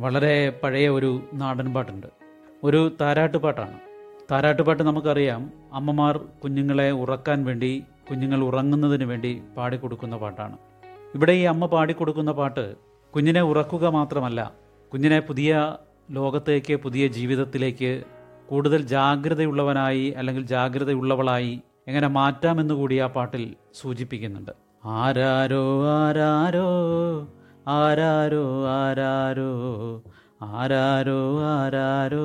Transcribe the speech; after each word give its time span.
വളരെ 0.00 0.52
പഴയ 0.62 0.88
ഒരു 0.88 1.22
നാടൻ 1.32 1.74
പാട്ടുണ്ട്. 1.74 2.06
ഒരു 2.64 2.96
താരാട്ടുപാട്ടാണ് 3.00 3.78
താരാട്ടുപാട്ട് 4.30 4.82
നമുക്കറിയാം. 4.82 5.50
അമ്മമാർ 5.72 6.16
കുഞ്ഞുങ്ങളെ 6.44 6.90
ഉറക്കാൻ 6.90 7.44
വേണ്ടി 7.44 7.82
കുഞ്ഞുങ്ങൾ 8.10 8.40
ഉറങ്ങുന്നതിന് 8.44 9.04
വേണ്ടി 9.04 9.42
പാടിക്കൊടുക്കുന്ന 9.56 10.16
പാട്ടാണ്. 10.16 10.56
ഇവിടെ 11.14 11.32
ഈ 11.32 11.42
അമ്മ 11.42 11.66
പാടിക്കൊടുക്കുന്ന 11.66 12.32
പാട്ട് 12.32 12.74
കുഞ്ഞിനെ 13.14 13.42
ഉറക്കുക 13.42 13.86
മാത്രമല്ല 13.86 14.52
കുഞ്ഞിനെ 14.92 15.20
പുതിയ 15.20 15.76
ലോകത്തേക്ക് 16.10 16.76
പുതിയ 16.76 17.06
ജീവിതത്തിലേക്ക് 17.06 18.04
കൂടുതൽ 18.48 18.82
ജാഗ്രതയുള്ളവനായി 18.82 20.14
അല്ലെങ്കിൽ 20.16 20.46
ജാഗ്രതയുള്ളവളായി 20.46 21.60
എങ്ങനെ 21.88 22.08
മാറ്റാമെന്ന് 22.08 22.74
കൂടി 22.74 22.98
ആ 22.98 23.06
പാട്ടിൽ 23.06 23.54
സൂചിപ്പിക്കുന്നുണ്ട്. 23.80 24.50
ആരാരോ 24.84 25.64
ആരാരോ 25.98 26.66
ആരാരോ 27.70 28.66
ആരാരോ 28.66 29.52
ആരാരോ 30.42 31.40
ആരാരോ 31.42 32.24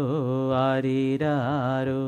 ആരീരാരോ. 0.55 2.01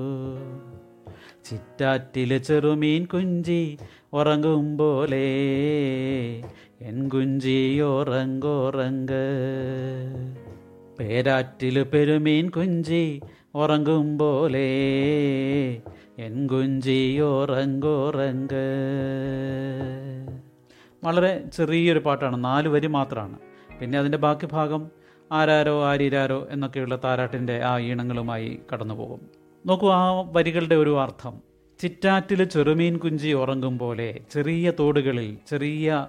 ചിറ്റാറ്റിലെ 1.46 2.38
ചെറുമീൻ 2.38 3.06
കുഞ്ചി 3.06 3.78
ഉറങ്ങും 4.14 4.78
പോലെ 4.78 5.30
എൻ 6.82 7.10
കുഞ്ചി 7.10 7.80
ഉറങ്ങുറങ്ങ്. 7.80 9.28
പേരാറ്റിൽ 11.00 11.84
പെരുമീൻ 11.84 12.50
കുഞ്ചി 12.50 13.22
ഉറങ്ങും 13.56 14.18
പോലെ 14.18 14.70
എൻ 16.20 16.48
കുഞ്ചി 16.48 17.20
ഉറങ്ങുറങ്ങ്. 17.20 18.68
വളരെ 21.04 21.44
ചെറിയൊരു 21.58 22.00
പാട്ടാണ്. 22.00 22.44
നാല് 22.44 22.68
വരി 22.68 22.88
മാത്രമാണ് 22.88 23.38
പിന്നെ 23.82 24.00
അതിന്റെ 24.00 24.18
ബാക്കി 24.18 24.48
ഭാഗം 24.52 24.92
ആരാരോ 25.32 25.86
ആരിരാരോ 25.86 26.48
എന്നൊക്കെയുള്ള 26.52 27.00
താരാട്ടിന്റെ 27.04 27.64
ആ 27.64 27.80
ഈണങ്ങളുമായി 27.80 28.60
കടന്നു 28.74 28.94
പോകും 28.94 29.22
നോക്കൂ 29.66 29.88
ആ 29.90 30.22
വരികളുടെ 30.32 30.76
ഒരു 30.76 31.00
അർത്ഥം. 31.00 31.42
ചിറ്റാറ്റിൽ 31.80 32.44
ചെറുമീൻ 32.44 32.98
കുഞ്ചി 32.98 33.30
ഉറങ്ങും 33.30 33.78
പോലെ 33.78 34.20
ചെറിയ 34.32 34.72
തോടുകളിൽ 34.80 35.38
ചെറിയ 35.48 36.08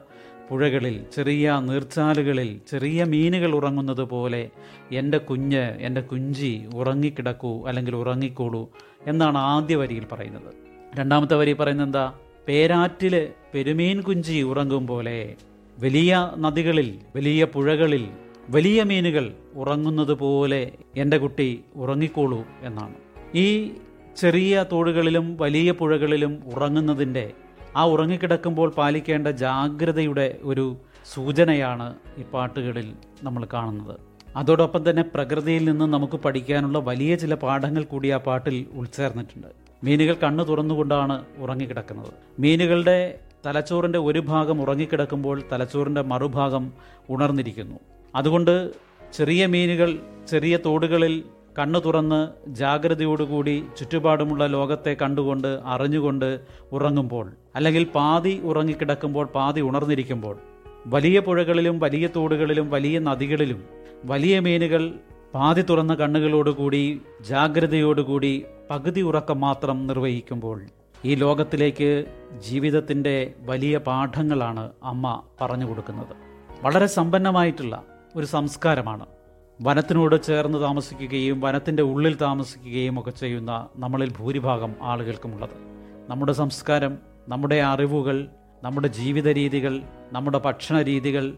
പുഴകളിൽ 0.50 1.06
ചെറിയ 1.14 1.60
നീർച്ചാലുകളിൽ 1.64 2.60
ചെറിയ 2.70 3.04
മീനുകൾ 3.04 3.54
ഉറങ്ങുന്നത് 3.54 4.02
പോലെ 4.02 4.50
എന്റെ 4.92 5.18
കുഞ്ഞ് 5.18 5.64
എന്റെ 5.80 6.00
കുഞ്ചി 6.00 6.66
ഉറങ്ങിക്കിടക്കൂ 6.74 7.66
അല്ലെങ്കിൽ 7.68 7.96
ഉറങ്ങിക്കോളൂ 7.96 8.68
എന്നാണ് 9.06 9.38
ആദ്യ 9.38 9.76
വരിയിൽ 9.76 10.06
പറയുന്നത്. 10.12 10.54
രണ്ടാമത്തെ 10.98 11.36
വരി 11.36 11.52
പറയുന്നത് 11.52 11.86
എന്താ? 11.86 12.12
പേരാറ്റിൽ 12.48 13.14
പെരുമീൻ 13.52 13.98
കുഞ്ചി 14.02 14.42
ഉറങ്ങും 14.42 14.86
പോലെ 14.86 15.18
വലിയ 15.78 16.12
നദികളിൽ 16.44 16.88
വലിയ 17.16 17.44
പുഴകളിൽ 17.44 18.04
വലിയ 18.50 18.78
മീനുകൾ 18.82 19.26
ഉറങ്ങുന്നത് 19.54 20.12
പോലെ 20.22 20.60
എന്റെ 20.96 21.18
കുട്ടി 21.18 21.48
ഉറങ്ങിക്കോളൂ 21.76 22.40
എന്നാണ്. 22.62 22.96
ഈ 23.34 23.46
ചെറിയ 24.16 24.64
തോടുകളിലും 24.72 25.26
വലിയ 25.42 25.70
പുഴകളിലും 25.72 26.32
ഉറങ്ങുന്നതിന്റെ 26.54 27.26
ആ 27.76 27.84
ഉറങ്ങിക്കിടക്കുമ്പോൾ 27.84 28.68
പാലിക്കേണ്ട 28.70 29.28
ജാഗ്രതയുടെ 29.44 30.28
ഒരു 30.42 30.66
സൂചനയാണ് 31.12 31.94
ഈ 32.18 32.24
പാട്ടുകളിൽ 32.32 32.88
നമ്മൾ 33.22 33.46
കാണുന്നത്. 33.54 33.96
അതോടൊപ്പം 34.36 34.90
തന്നെ 34.90 35.04
പ്രകൃതിയിൽ 35.14 35.64
നിന്ന് 35.64 35.84
നമുക്ക് 35.84 36.16
പഠിക്കാനുള്ള 36.16 36.78
വലിയ 36.78 37.14
ചില 37.14 37.34
പാഠങ്ങൾ 37.34 37.84
കൂടി 37.84 38.10
ആ 38.10 38.16
പാട്ടിൽ 38.16 38.66
ഉൾച്ചേർന്നിട്ടുണ്ട്. 38.72 39.50
മീനുകൾ 39.82 40.14
കണ്ണു 40.14 40.42
തുറന്നുകൊണ്ടാണ് 40.44 41.24
ഉറങ്ങിക്കിടക്കുന്നത്. 41.38 42.12
മീനുകളുടെ 42.38 42.98
തലച്ചോറിന്റെ 43.46 43.98
ഒരു 43.98 44.20
ഭാഗം 44.20 44.62
ഉറങ്ങിക്കിടക്കുമ്പോൾ 44.62 45.42
തലച്ചോറിന്റെ 45.52 46.02
മറുഭാഗം 46.02 46.72
ഉണർന്നിരിക്കുന്നു. 47.08 47.78
അതുകൊണ്ട് 48.14 48.54
ചെറിയ 49.12 49.46
മീനുകൾ 49.46 49.90
ചെറിയ 50.28 50.56
തോടുകളിൽ 50.56 51.14
കണ്ണു 51.58 51.78
തുറന്ന് 51.78 52.28
ജാഗ്രതയോടുകൂടി 52.48 53.64
ചുറ്റുപാടുമുള്ള 53.78 54.46
ലോകത്തെ 54.46 54.96
കണ്ടുകൊണ്ട് 55.02 55.48
അറിഞ്ഞുകൊണ്ട് 55.64 56.40
ഉറങ്ങുമ്പോൾ 56.72 57.26
അല്ലെങ്കിൽ 57.56 57.84
പാതി 57.84 58.40
ഉറങ്ങിക്കിടക്കുമ്പോൾ 58.44 59.26
പാതി 59.26 59.60
ഉണർന്നിരിക്കുമ്പോൾ 59.60 60.36
വലിയ 60.86 61.18
പുഴകളിലും 61.18 61.78
വലിയ 61.78 62.08
തോടുകളിലും 62.16 62.70
വലിയ 62.70 62.98
നദികളിലും 62.98 63.60
വലിയ 64.04 64.40
മീനുകൾ 64.40 64.82
പാതി 65.34 65.62
തുറന്ന 65.62 65.94
കണ്ണുകളോടുകൂടി 65.94 67.02
ജാഗ്രതയോടുകൂടി 67.20 68.44
പകുതി 68.70 69.00
ഉറക്കം 69.00 69.40
മാത്രം 69.40 69.86
നിർവഹിക്കുമ്പോൾ 69.86 70.62
ഈ 71.04 71.14
ലോകത്തിലേക്ക് 71.14 72.06
ജീവിതത്തിന്റെ 72.48 73.34
വലിയ 73.38 73.78
പാഠങ്ങളാണ് 73.78 74.72
അമ്മ 74.84 75.22
പറഞ്ഞു 75.40 75.66
കൊടുക്കുന്നത്. 75.66 76.14
വളരെ 76.62 76.86
സമ്പന്നമായിട്ടുള്ള 76.86 77.84
ഒരു 78.16 78.26
സംസ്കാരമാണ്. 78.26 79.06
വനത്തിനോട് 79.62 80.22
ചേർന്ന് 80.22 80.58
താമസിക്കുകയും 80.58 81.40
വനത്തിന്റെ 81.40 81.82
ഉള്ളിൽ 81.82 82.16
താമസിക്കുകയും 82.16 83.00
ഒക്കെ 83.00 83.10
ചെയ്യുന്ന 83.10 83.68
നമ്മളിൽ 83.76 84.12
ഭൂരിഭാഗം 84.18 84.74
ആളുകൾക്കുമുള്ളത്. 84.82 85.56
നമ്മുടെ 86.08 86.32
സംസ്കാരം 86.32 86.98
നമ്മുടെ 87.28 87.56
അറിവുകൾ 87.56 88.28
നമ്മുടെ 88.64 88.88
ജീവിത 88.88 89.28
രീതികൾ 89.32 89.82
നമ്മുടെ 90.12 90.40
ഭക്ഷണ 90.44 90.82
രീതികൾ 90.82 91.36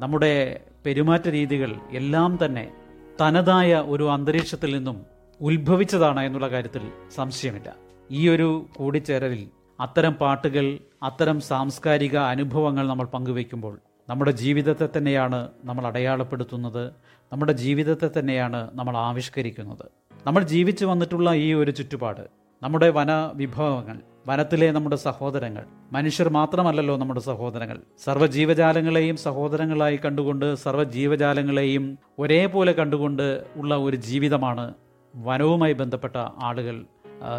നമ്മുടെ 0.00 0.60
പെരുമാറ്റ 0.86 1.28
രീതികൾ 1.28 1.74
എല്ലാം 1.90 2.38
തന്നെ 2.44 2.83
തനതായ 3.20 3.72
ഒരു 3.94 4.04
അന്തരീക്ഷത്തിൽ 4.12 4.70
നിന്നും 4.76 4.96
ഉത്ഭവിച്ചതാണ് 5.40 6.20
എന്നുള്ള 6.20 6.46
കാര്യത്തിൽ 6.48 6.84
സംശയമില്ല. 7.16 7.68
ഈ 8.10 8.28
ഒരു 8.28 8.48
കൂടിച്ചേരലിൽ 8.76 9.42
അത്തരം 9.80 10.14
പാട്ടുകൾ 10.14 10.66
അത്തരം 11.02 11.40
സാംസ്കാരിക 11.40 12.16
അനുഭവങ്ങൾ 12.16 12.84
നമ്മൾ 12.86 13.06
പങ്കുവയ്ക്കുമ്പോൾ 13.14 13.74
നമ്മുടെ 14.08 14.32
ജീവിതത്തെ 14.42 14.88
തന്നെയാണ് 14.96 15.38
നമ്മൾ 15.64 15.86
അടയാളപ്പെടുത്തുന്നത് 15.86 16.84
നമ്മുടെ 17.32 17.52
ജീവിതത്തെ 17.52 18.10
തന്നെയാണ് 18.18 18.70
നമ്മൾ 18.74 18.96
ആവിഷ്കരിക്കുന്നത്. 18.96 19.86
നമ്മൾ 20.26 20.42
ജീവിച്ചു 20.54 20.84
വന്നിട്ടുള്ള 20.84 21.30
ഈ 21.34 21.54
ഒരു 21.54 21.70
ചുറ്റുപാട് 21.70 22.24
നമ്മുടെ 22.62 22.90
വന 22.90 23.12
വിഭവങ്ങൾ 23.34 23.96
വനത്തിലെ 24.26 24.70
നമ്മുടെ 24.72 24.96
സഹോദരങ്ങൾ. 24.96 25.64
മനുഷ്യർ 25.92 26.28
മാത്രമല്ലല്ലോ 26.28 26.96
നമ്മുടെ 26.96 27.20
സഹോദരങ്ങൾ. 27.20 27.78
സർവജീവജാലങ്ങളെയും 28.04 29.16
സഹോദരങ്ങളായി 29.16 29.98
കണ്ടുകൊണ്ട് 30.04 30.54
സർവജീവജാലങ്ങളെയും 30.54 31.98
ഒരേപോലെ 32.18 32.72
കണ്ടുകൊണ്ട് 32.72 33.44
ഉള്ള 33.56 33.76
ഒരു 33.76 33.96
ജീവിതമാണ് 33.96 34.74
വനവുമായി 35.16 35.72
ബന്ധപ്പെട്ട 35.72 36.16
ആളുകൾ 36.16 36.84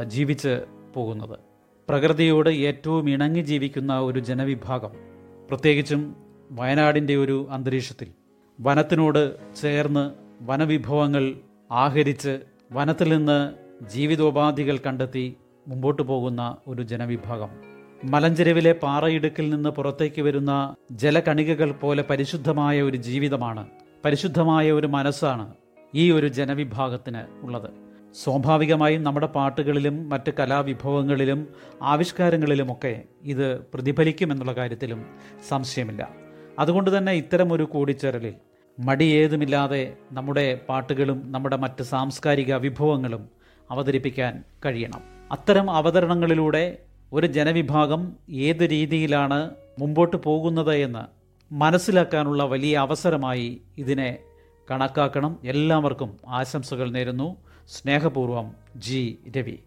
ജീവിച്ച് 0.03 0.65
പോകുന്നത്. 0.93 1.39
പ്രകൃതിയോട് 1.89 2.49
ഏറ്റവും 2.49 3.09
ഇണങ്ങി 3.09 3.41
ജീവിക്കുന്ന 3.41 3.99
ഒരു 3.99 4.19
ജനവിഭാഗം 4.19 4.91
പ്രത്യേകിച്ചും 5.49 6.15
വയനാടിന്റെ 6.51 7.15
ഒരു 7.15 7.47
അന്തരീക്ഷത്തിൽ. 7.51 8.07
വനത്തിനോട് 8.59 9.21
ചേർന്ന് 9.55 10.11
വനവിഭവങ്ങൾ 10.41 11.35
ആഹരിച്ച് 11.71 12.39
വനത്തിൽ 12.71 13.17
നിന്ന് 13.17 13.53
ജീവിതോപാധികൾ 13.89 14.77
കണ്ടെത്തി 14.77 15.37
മുമ്പോട്ട് 15.67 16.01
പോകുന്ന 16.01 16.57
ഒരു 16.67 16.81
ജനവിഭാഗം. 16.81 17.49
മലഞ്ചെരുവിലെ 18.03 18.71
പാറയിടുക്കിൽ 18.71 19.49
നിന്ന് 19.49 19.69
പുറത്തേക്ക് 19.69 20.21
വരുന്ന 20.21 20.75
ജലകണികകൾ 20.91 21.71
പോലെ 21.71 22.03
പരിശുദ്ധമായ 22.09 22.81
ഒരു 22.81 22.97
ജീവിതമാണ് 22.97 23.67
പരിശുദ്ധമായ 24.05 24.71
ഒരു 24.71 24.87
മനസ്സാണ് 24.87 25.53
ഈ 25.95 26.11
ഒരു 26.11 26.27
ജനവിഭാഗത്തിന് 26.27 27.45
ഉള്ളത്. 27.45 27.69
സ്വാഭാവികമായും 28.13 29.03
നമ്മുടെ 29.03 29.27
പാട്ടുകളിലും 29.27 30.09
മറ്റ് 30.09 30.31
കലാവിഭവങ്ങളിലും 30.39 31.47
ആവിഷ്കാരങ്ങളിലുമൊക്കെ 31.81 33.03
ഇത് 33.23 33.59
പ്രതിഫലിക്കുമെന്നുള്ള 33.73 34.53
കാര്യത്തിലും 34.53 35.05
സംശയമില്ല. 35.47 36.09
അതുകൊണ്ട് 36.59 36.97
തന്നെ 36.97 37.11
ഇത്തരം 37.11 37.53
ഒരു 37.53 37.63
കൂടിച്ചേരലിൽ 37.63 38.33
മടിയേതുമില്ലാതെ 38.79 39.93
നമ്മുടെ 40.11 40.59
പാട്ടുകളും 40.69 41.31
നമ്മുടെ 41.31 41.55
മറ്റ് 41.55 41.83
സാംസ്കാരിക 41.83 42.55
വിഭവങ്ങളും 42.55 43.29
അവതരിപ്പിക്കാൻ 43.71 44.43
കഴിയണം. 44.65 45.14
അത്തരം 45.31 45.71
അവതരണങ്ങളിലൂടെ 45.71 46.77
ഒരു 47.13 47.27
ജനവിഭാഗം 47.27 48.13
ഏത് 48.29 48.69
രീതിയിലാണ് 48.69 49.49
മുമ്പോട്ട് 49.79 50.17
പോകുന്നത് 50.17 50.75
എന്ന് 50.75 50.99
മനസ്സിലാക്കാനുള്ള 51.53 52.43
വലിയ 52.43 52.77
അവസരമായി 52.77 53.61
ഇതിനെ 53.77 54.17
കണക്കാക്കണം. 54.71 55.39
എല്ലാവർക്കും 55.43 56.17
ആശംസകൾ 56.27 56.91
നേരുന്നു. 56.91 57.35
സ്നേഹപൂർവം 57.67 58.51
ജി 58.75 59.17
രവി. 59.37 59.59